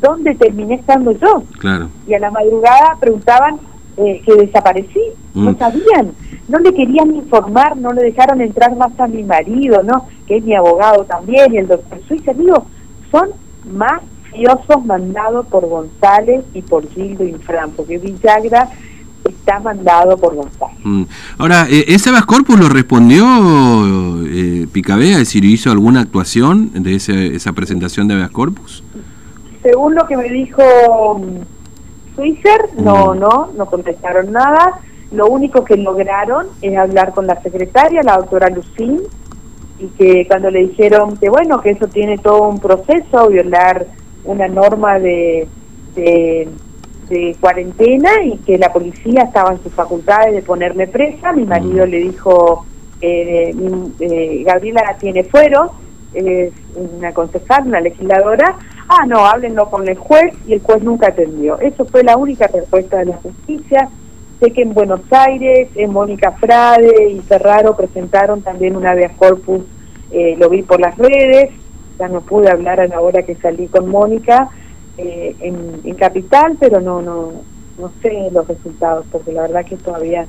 dónde 0.00 0.34
terminé 0.34 0.74
estando 0.74 1.12
yo. 1.12 1.44
Claro. 1.58 1.88
Y 2.06 2.14
a 2.14 2.18
la 2.18 2.30
madrugada 2.30 2.96
preguntaban 2.98 3.58
eh, 3.96 4.22
que 4.24 4.34
desaparecí, 4.34 5.00
no 5.34 5.52
mm. 5.52 5.58
sabían 5.58 6.12
no 6.48 6.58
le 6.58 6.72
querían 6.72 7.14
informar, 7.14 7.76
no 7.76 7.92
le 7.92 8.02
dejaron 8.02 8.40
entrar 8.40 8.76
más 8.76 8.98
a 8.98 9.06
mi 9.06 9.22
marido, 9.22 9.82
¿no? 9.82 10.06
Que 10.26 10.36
es 10.38 10.44
mi 10.44 10.54
abogado 10.54 11.04
también, 11.04 11.52
y 11.52 11.58
el 11.58 11.66
doctor 11.66 12.00
Suiza, 12.06 12.32
digo, 12.32 12.66
son 13.10 13.30
mafiosos 13.72 14.84
mandados 14.84 15.46
por 15.46 15.66
González 15.66 16.44
y 16.54 16.62
por 16.62 16.88
Gildo 16.88 17.24
Infran, 17.24 17.72
porque 17.72 17.98
Villagra 17.98 18.68
está 19.24 19.58
mandado 19.58 20.16
por 20.16 20.36
González. 20.36 20.78
Mm. 20.84 21.02
Ahora, 21.38 21.66
eh, 21.68 21.84
¿ese 21.88 22.10
Abas 22.10 22.26
Corpus 22.26 22.58
lo 22.58 22.68
respondió 22.68 23.24
eh, 24.24 24.68
Picabea? 24.72 25.12
Es 25.12 25.18
decir, 25.18 25.44
¿hizo 25.44 25.72
alguna 25.72 26.00
actuación 26.00 26.70
de 26.74 26.94
ese, 26.94 27.34
esa 27.34 27.52
presentación 27.52 28.06
de 28.06 28.14
Abas 28.14 28.30
Corpus? 28.30 28.84
Según 29.62 29.96
lo 29.96 30.06
que 30.06 30.16
me 30.16 30.28
dijo 30.28 30.62
Suizer, 32.16 32.70
no, 32.78 33.14
no, 33.14 33.50
no 33.56 33.66
contestaron 33.66 34.32
nada. 34.32 34.80
Lo 35.12 35.28
único 35.28 35.64
que 35.64 35.76
lograron 35.76 36.48
es 36.62 36.76
hablar 36.76 37.12
con 37.12 37.26
la 37.26 37.40
secretaria, 37.42 38.02
la 38.02 38.16
doctora 38.16 38.48
Lucín, 38.48 39.02
y 39.78 39.86
que 39.98 40.26
cuando 40.26 40.50
le 40.50 40.60
dijeron 40.60 41.16
que 41.16 41.28
bueno, 41.28 41.60
que 41.60 41.70
eso 41.70 41.86
tiene 41.86 42.18
todo 42.18 42.48
un 42.48 42.58
proceso, 42.58 43.28
violar 43.28 43.86
una 44.24 44.48
norma 44.48 44.98
de, 44.98 45.46
de, 45.94 46.48
cuarentena 47.38 48.10
y 48.24 48.38
que 48.38 48.58
la 48.58 48.72
policía 48.72 49.22
estaba 49.22 49.52
en 49.52 49.62
sus 49.62 49.72
facultades 49.72 50.34
de 50.34 50.42
ponerme 50.42 50.88
presa, 50.88 51.32
mi 51.32 51.44
marido 51.44 51.86
le 51.86 51.98
dijo, 51.98 52.66
eh, 53.00 53.54
eh, 54.00 54.42
Gabriela 54.44 54.96
tiene 54.98 55.22
fuero, 55.22 55.70
es 56.14 56.52
una 56.74 57.12
concejal, 57.12 57.68
una 57.68 57.80
legisladora, 57.80 58.56
ah 58.88 59.06
no, 59.06 59.26
háblenlo 59.26 59.68
con 59.70 59.88
el 59.88 59.96
juez 59.96 60.34
y 60.46 60.54
el 60.54 60.60
juez 60.60 60.82
nunca 60.82 61.08
atendió. 61.08 61.58
Eso 61.60 61.84
fue 61.84 62.02
la 62.02 62.16
única 62.16 62.46
respuesta 62.46 62.98
de 62.98 63.06
la 63.06 63.16
justicia 63.16 63.90
Sé 64.40 64.50
que 64.50 64.62
en 64.62 64.74
Buenos 64.74 65.00
Aires, 65.10 65.68
en 65.76 65.92
Mónica 65.92 66.32
Frade 66.32 67.10
y 67.10 67.20
Ferraro 67.20 67.74
presentaron 67.74 68.42
también 68.42 68.76
un 68.76 68.86
habeas 68.86 69.12
corpus, 69.16 69.62
eh, 70.10 70.36
lo 70.38 70.50
vi 70.50 70.62
por 70.62 70.78
las 70.78 70.96
redes, 70.98 71.50
ya 71.98 72.08
no 72.08 72.20
pude 72.20 72.50
hablar 72.50 72.80
a 72.80 72.86
la 72.86 73.00
hora 73.00 73.22
que 73.22 73.34
salí 73.36 73.66
con 73.68 73.88
Mónica 73.88 74.50
eh, 74.98 75.34
en, 75.40 75.94
Capital, 75.94 76.58
pero 76.60 76.82
no, 76.82 77.00
no, 77.00 77.32
no 77.78 77.90
sé 78.02 78.28
los 78.30 78.46
resultados, 78.46 79.06
porque 79.10 79.32
la 79.32 79.42
verdad 79.42 79.64
que 79.64 79.76
todavía 79.78 80.26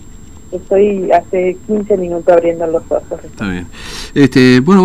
estoy 0.54 1.12
hace 1.12 1.58
15 1.68 1.98
minutos 1.98 2.34
abriendo 2.34 2.66
los 2.68 2.84
ojos. 2.90 3.20
Está 3.26 3.50
bien. 3.50 3.68
Este, 4.14 4.60
bueno, 4.60 4.84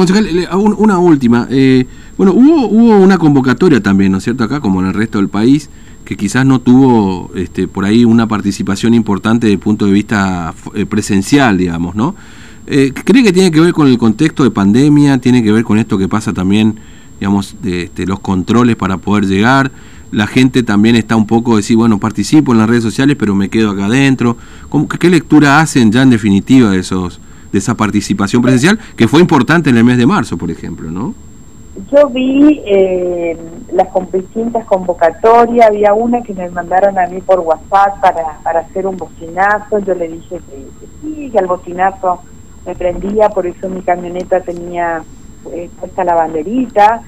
una 0.79 0.99
última. 0.99 1.47
Eh, 1.51 1.87
bueno, 2.17 2.33
hubo, 2.33 2.67
hubo 2.69 2.97
una 2.99 3.19
convocatoria 3.19 3.83
también, 3.83 4.13
¿no 4.13 4.19
es 4.19 4.25
cierto?, 4.25 4.45
acá, 4.45 4.61
como 4.61 4.81
en 4.81 4.89
el 4.89 4.95
resto 4.95 5.19
del 5.19 5.29
país, 5.29 5.71
que 6.05 6.17
quizás 6.17 6.45
no 6.45 6.61
tuvo 6.61 7.31
este, 7.35 7.69
por 7.69 7.85
ahí 7.85 8.05
una 8.05 8.27
participación 8.27 8.95
importante 8.95 9.47
desde 9.47 9.55
el 9.55 9.61
punto 9.61 9.87
de 9.87 9.93
vista 9.93 10.55
eh, 10.75 10.87
presencial, 10.87 11.57
digamos, 11.59 11.95
¿no? 11.95 12.15
Eh, 12.67 12.93
¿Cree 12.93 13.23
que 13.23 13.33
tiene 13.33 13.51
que 13.51 13.61
ver 13.61 13.73
con 13.73 13.89
el 13.89 13.99
contexto 13.99 14.45
de 14.45 14.51
pandemia? 14.51 15.19
¿Tiene 15.19 15.43
que 15.43 15.53
ver 15.53 15.65
con 15.65 15.79
esto 15.79 15.99
que 15.99 16.09
pasa 16.09 16.33
también, 16.33 16.77
digamos, 17.19 17.57
de 17.63 17.85
este, 17.85 18.07
los 18.07 18.21
controles 18.21 18.77
para 18.77 18.99
poder 18.99 19.27
llegar? 19.27 19.73
La 20.13 20.27
gente 20.27 20.63
también 20.63 20.95
está 20.95 21.17
un 21.17 21.27
poco 21.27 21.57
decir, 21.57 21.77
bueno, 21.77 21.99
participo 21.99 22.53
en 22.53 22.59
las 22.59 22.69
redes 22.69 22.83
sociales, 22.83 23.17
pero 23.19 23.35
me 23.35 23.49
quedo 23.49 23.71
acá 23.71 23.87
adentro. 23.87 24.37
¿Qué 25.01 25.11
lectura 25.11 25.61
hacen 25.61 25.91
ya 25.91 26.03
en 26.03 26.11
definitiva 26.11 26.71
de, 26.71 26.81
esos, 26.81 27.19
de 27.53 27.59
esa 27.59 27.75
participación 27.75 28.43
presencial, 28.43 28.79
que 28.97 29.07
fue 29.07 29.21
importante 29.21 29.71
en 29.71 29.77
el 29.77 29.85
mes 29.85 29.99
de 29.99 30.07
marzo, 30.07 30.37
por 30.37 30.51
ejemplo, 30.51 30.91
¿no? 30.91 31.15
Yo 31.91 32.09
vi 32.09 32.63
eh, 32.67 33.37
las 33.73 33.89
distintas 34.13 34.65
convocatorias, 34.67 35.69
había 35.69 35.95
una 35.95 36.23
que 36.23 36.35
me 36.35 36.49
mandaron 36.51 36.99
a 36.99 37.07
mí 37.07 37.21
por 37.21 37.41
WhatsApp 37.41 38.01
para, 38.01 38.39
para 38.43 38.61
hacer 38.61 38.87
un 38.87 38.97
bocinazo, 38.97 39.79
yo 39.79 39.95
le 39.95 40.09
dije 40.09 40.39
que, 40.39 40.67
sí, 41.01 41.31
que 41.31 41.39
al 41.39 41.47
bocinazo 41.47 42.21
me 42.67 42.75
prendía, 42.75 43.29
por 43.31 43.47
eso 43.47 43.69
mi 43.69 43.83
camioneta 43.83 44.41
tenía 44.41 45.03
eh, 45.53 45.71
puesta 45.81 46.05
la 46.05 46.15
banderita, 46.15 47.03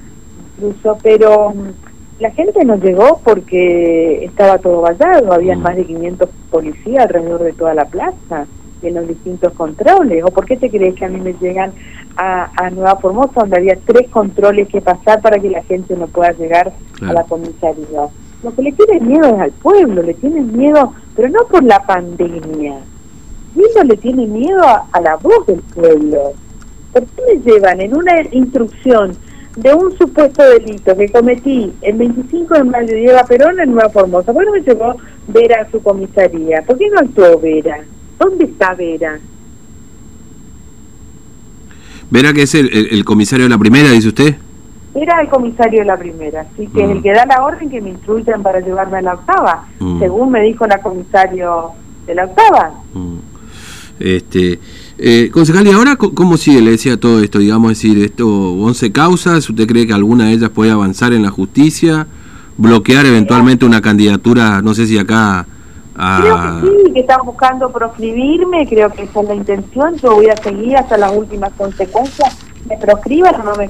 incluso, 0.55 0.97
pero 1.01 1.51
mm, 1.51 2.21
la 2.21 2.31
gente 2.31 2.65
no 2.65 2.75
llegó 2.77 3.21
porque 3.23 4.25
estaba 4.25 4.57
todo 4.57 4.81
vallado, 4.81 5.31
había 5.31 5.55
mm. 5.55 5.61
más 5.61 5.75
de 5.75 5.85
500 5.85 6.29
policías 6.49 7.03
alrededor 7.03 7.43
de 7.43 7.53
toda 7.53 7.73
la 7.75 7.85
plaza 7.85 8.47
en 8.81 8.95
los 8.95 9.07
distintos 9.07 9.53
controles. 9.53 10.23
¿O 10.23 10.27
por 10.27 10.45
qué 10.45 10.57
te 10.57 10.69
crees 10.69 10.95
que 10.95 11.05
a 11.05 11.09
mí 11.09 11.19
me 11.19 11.33
llegan 11.33 11.73
a, 12.17 12.69
Nueva 12.71 12.95
Formosa, 12.97 13.41
donde 13.41 13.57
había 13.57 13.77
tres 13.85 14.09
controles 14.09 14.67
que 14.69 14.81
pasar 14.81 15.21
para 15.21 15.39
que 15.39 15.49
la 15.49 15.63
gente 15.63 15.95
no 15.95 16.07
pueda 16.07 16.31
llegar 16.31 16.73
a 17.01 17.13
la 17.13 17.23
comisaría? 17.23 18.07
Lo 18.43 18.53
que 18.53 18.61
le 18.61 18.71
tienen 18.73 19.07
miedo 19.07 19.35
es 19.35 19.41
al 19.41 19.51
pueblo, 19.51 20.03
le 20.03 20.13
tienen 20.13 20.55
miedo, 20.55 20.93
pero 21.15 21.29
no 21.29 21.47
por 21.47 21.63
la 21.63 21.79
pandemia. 21.79 22.75
Miedo 23.55 23.83
le 23.83 23.97
tiene 23.97 24.27
miedo 24.27 24.61
a, 24.63 25.01
la 25.01 25.15
voz 25.15 25.47
del 25.47 25.61
pueblo. 25.73 26.33
¿Por 26.91 27.03
qué 27.05 27.21
me 27.27 27.41
llevan 27.41 27.81
en 27.81 27.95
una 27.95 28.21
instrucción 28.31 29.17
de 29.55 29.73
un 29.73 29.97
supuesto 29.97 30.43
delito 30.43 30.95
que 30.95 31.09
cometí 31.09 31.73
el 31.81 31.97
25 31.97 32.53
de 32.53 32.63
mayo 32.65 32.87
de 32.87 33.05
Eva 33.05 33.23
Perón 33.23 33.59
en 33.59 33.71
Nueva 33.71 33.89
Formosa? 33.89 34.33
¿Por 34.33 34.43
qué 34.43 34.45
no 34.45 34.51
me 34.51 34.61
llevó 34.61 34.95
Vera 35.27 35.61
a 35.61 35.71
su 35.71 35.81
comisaría? 35.81 36.61
¿Por 36.61 36.77
qué 36.77 36.89
no 36.89 36.99
actuó 36.99 37.39
Vera? 37.39 37.79
¿Dónde 38.19 38.45
está 38.45 38.73
Vera? 38.73 39.19
Vera 42.09 42.33
que 42.33 42.43
es 42.43 42.55
el, 42.55 43.03
comisario 43.03 43.45
de 43.45 43.49
la 43.49 43.57
primera, 43.57 43.91
dice 43.91 44.09
usted. 44.09 44.35
Era 44.93 45.21
el 45.21 45.27
comisario 45.27 45.79
de 45.79 45.85
la 45.85 45.97
primera, 45.97 46.41
así 46.41 46.67
que 46.67 46.83
es 46.83 46.89
el 46.89 46.99
mm. 46.99 47.03
que 47.03 47.11
da 47.11 47.25
la 47.25 47.43
orden 47.43 47.69
que 47.69 47.81
me 47.81 47.89
instruyan 47.89 48.41
para 48.41 48.61
llevarme 48.61 48.99
a 48.99 49.01
la 49.01 49.13
octava, 49.15 49.67
mm. 49.79 49.99
según 49.99 50.31
me 50.31 50.41
dijo 50.43 50.65
la 50.65 50.81
comisario 50.81 51.71
de 52.05 52.15
la 52.15 52.25
octava. 52.25 52.71
Mm. 52.93 53.17
Este, 53.99 54.59
eh, 54.97 55.29
concejal, 55.31 55.67
¿y 55.67 55.71
ahora 55.71 55.97
cómo 55.97 56.37
sigue? 56.37 56.61
Le 56.61 56.71
decía 56.71 56.97
todo 56.97 57.21
esto, 57.21 57.39
digamos, 57.39 57.69
decir, 57.69 58.01
esto, 58.01 58.27
11 58.27 58.91
causas, 58.93 59.49
¿usted 59.49 59.67
cree 59.67 59.85
que 59.85 59.93
alguna 59.93 60.27
de 60.27 60.33
ellas 60.33 60.49
puede 60.51 60.71
avanzar 60.71 61.11
en 61.11 61.23
la 61.23 61.31
justicia? 61.31 62.07
¿Bloquear 62.57 63.05
eventualmente 63.05 63.65
una 63.65 63.81
candidatura, 63.81 64.61
no 64.61 64.73
sé 64.73 64.87
si 64.87 64.97
acá 64.97 65.45
Creo 65.95 66.35
que 66.35 66.41
ah. 66.41 66.61
sí, 66.61 66.91
que 66.91 66.99
están 66.99 67.25
buscando 67.25 67.69
proscribirme, 67.69 68.67
creo 68.67 68.89
que 68.89 69.03
esa 69.03 69.21
es 69.21 69.27
la 69.29 69.35
intención, 69.35 69.95
yo 69.95 70.15
voy 70.15 70.27
a 70.27 70.35
seguir 70.35 70.75
hasta 70.75 70.97
las 70.97 71.15
últimas 71.15 71.53
consecuencias, 71.53 72.37
me 72.67 72.75
proscriban 72.77 73.39
o 73.39 73.43
no 73.45 73.55
me 73.55 73.69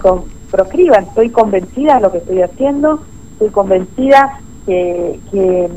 proscriban, 0.50 1.04
estoy 1.04 1.30
convencida 1.30 1.96
de 1.96 2.02
lo 2.02 2.12
que 2.12 2.18
estoy 2.18 2.42
haciendo, 2.42 3.00
estoy 3.34 3.50
convencida 3.50 4.40
que, 4.66 5.20
que, 5.32 5.70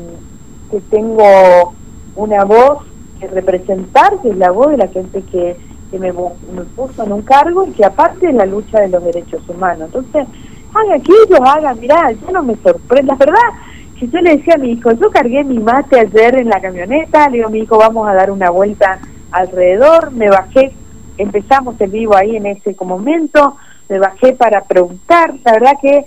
tengo 0.89 1.73
una 2.15 2.43
voz 2.45 2.79
que 3.19 3.27
representar, 3.27 4.19
que 4.21 4.29
es 4.29 4.37
la 4.37 4.49
voz 4.49 4.71
de 4.71 4.77
la 4.77 4.87
gente 4.87 5.21
que, 5.31 5.55
que 5.91 5.99
me, 5.99 6.11
me, 6.11 6.61
puso 6.75 7.03
en 7.03 7.11
un 7.11 7.21
cargo 7.21 7.67
y 7.67 7.71
que 7.73 7.85
aparte 7.85 8.27
es 8.27 8.33
la 8.33 8.47
lucha 8.47 8.79
de 8.79 8.89
los 8.89 9.03
derechos 9.03 9.41
humanos. 9.47 9.91
Entonces, 9.93 10.25
haga 10.73 10.99
que 10.99 11.11
ellos 11.27 11.39
hagan, 11.45 11.79
mirá, 11.79 12.11
ya 12.11 12.31
no 12.31 12.41
me 12.41 12.55
sorprende, 12.55 13.11
la 13.11 13.15
verdad 13.15 13.68
si 13.99 14.09
yo 14.09 14.21
le 14.21 14.37
decía 14.37 14.55
a 14.55 14.57
mi 14.59 14.71
hijo, 14.71 14.91
yo 14.93 15.11
cargué 15.11 15.43
mi 15.43 15.59
mate 15.59 15.99
ayer 15.99 16.35
en 16.35 16.49
la 16.49 16.61
camioneta, 16.61 17.27
le 17.29 17.37
digo 17.37 17.47
a 17.47 17.51
mi 17.51 17.59
hijo, 17.59 17.77
vamos 17.77 18.07
a 18.07 18.13
dar 18.13 18.31
una 18.31 18.49
vuelta 18.49 18.99
alrededor, 19.31 20.11
me 20.11 20.29
bajé, 20.29 20.71
empezamos 21.17 21.79
el 21.81 21.89
vivo 21.89 22.15
ahí 22.15 22.37
en 22.37 22.45
ese 22.45 22.75
momento, 22.81 23.57
me 23.89 23.99
bajé 23.99 24.33
para 24.33 24.63
preguntar, 24.63 25.33
la 25.43 25.51
verdad 25.51 25.73
que 25.81 26.05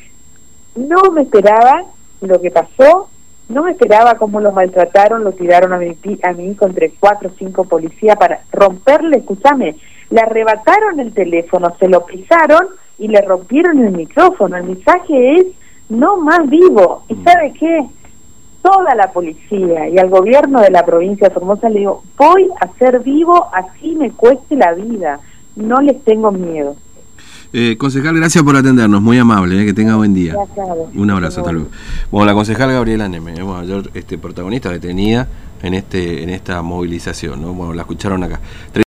no 0.77 1.11
me 1.13 1.23
esperaba 1.23 1.85
lo 2.23 2.41
que 2.41 2.51
pasó, 2.51 3.09
no 3.49 3.65
me 3.65 3.73
esperaba 3.73 4.15
cómo 4.15 4.41
lo 4.41 4.53
maltrataron, 4.53 5.25
lo 5.25 5.33
tiraron 5.33 5.75
a 5.75 5.79
mi, 5.79 5.97
a 6.23 6.33
mi 6.33 6.47
hijo 6.47 6.67
entre 6.67 6.91
cuatro 6.99 7.29
o 7.29 7.39
cinco 7.39 7.65
policías 7.65 8.17
para 8.17 8.41
romperle, 8.51 9.19
escúchame, 9.19 9.77
le 10.09 10.21
arrebataron 10.21 10.99
el 11.01 11.13
teléfono, 11.13 11.75
se 11.79 11.89
lo 11.89 12.07
pisaron 12.07 12.69
y 12.99 13.09
le 13.09 13.21
rompieron 13.21 13.85
el 13.85 13.93
micrófono. 13.93 14.57
El 14.57 14.65
mensaje 14.65 15.37
es 15.37 15.47
no 15.93 16.17
más 16.19 16.49
vivo. 16.49 17.05
¿Y 17.09 17.15
mm. 17.15 17.25
sabe 17.25 17.53
qué? 17.59 17.87
Toda 18.63 18.95
la 18.95 19.13
policía 19.13 19.89
y 19.89 19.99
al 19.99 20.09
gobierno 20.09 20.61
de 20.61 20.71
la 20.71 20.85
provincia 20.85 21.29
de 21.29 21.35
Formosa 21.35 21.69
le 21.69 21.81
digo, 21.81 22.03
voy 22.17 22.49
a 22.61 22.69
ser 22.79 23.01
vivo 23.01 23.49
así 23.53 23.95
me 23.97 24.11
cueste 24.11 24.57
la 24.57 24.73
vida. 24.73 25.21
No 25.57 25.81
les 25.81 26.03
tengo 26.05 26.33
miedo. 26.33 26.77
Eh, 27.55 27.77
concejal, 27.77 28.17
gracias 28.17 28.43
por 28.43 28.57
atendernos, 28.57 29.03
muy 29.03 29.19
amable, 29.19 29.61
eh, 29.61 29.67
que 29.67 29.75
tenga 29.75 29.97
buen 29.97 30.15
día. 30.15 30.35
Un 30.95 31.11
abrazo, 31.11 31.41
hasta 31.41 31.53
luego. 31.53 31.69
Bueno, 32.11 32.25
la 32.25 32.33
concejal 32.33 32.73
Gabriela 32.73 33.09
Neme, 33.09 33.35
eh, 33.35 33.45
mayor 33.45 33.91
este, 33.93 34.17
protagonista 34.17 34.71
detenida 34.71 35.29
en 35.63 35.75
este 35.75 36.23
en 36.23 36.31
esta 36.31 36.63
movilización, 36.63 37.43
¿no? 37.43 37.53
Bueno, 37.53 37.75
la 37.75 37.83
escucharon 37.83 38.25
acá. 38.25 38.41